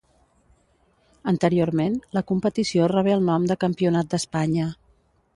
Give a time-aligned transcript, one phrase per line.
[1.31, 4.71] Anteriorment, la competició rebé el nom de Campionat d'Espanya.